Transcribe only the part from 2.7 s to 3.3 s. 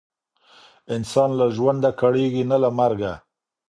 مرګه.